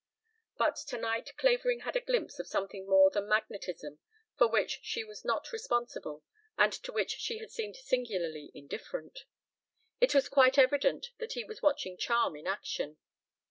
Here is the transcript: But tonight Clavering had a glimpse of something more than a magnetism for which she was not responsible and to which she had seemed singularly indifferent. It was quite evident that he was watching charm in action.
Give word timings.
But 0.57 0.77
tonight 0.77 1.31
Clavering 1.37 1.81
had 1.81 1.95
a 1.95 1.99
glimpse 2.01 2.39
of 2.39 2.47
something 2.47 2.87
more 2.87 3.11
than 3.11 3.25
a 3.25 3.27
magnetism 3.27 3.99
for 4.35 4.47
which 4.47 4.79
she 4.81 5.03
was 5.03 5.23
not 5.23 5.51
responsible 5.51 6.23
and 6.57 6.73
to 6.73 6.91
which 6.91 7.11
she 7.17 7.37
had 7.37 7.51
seemed 7.51 7.75
singularly 7.75 8.51
indifferent. 8.55 9.25
It 9.99 10.15
was 10.15 10.27
quite 10.27 10.57
evident 10.57 11.11
that 11.19 11.33
he 11.33 11.43
was 11.43 11.61
watching 11.61 11.97
charm 11.97 12.35
in 12.35 12.47
action. 12.47 12.97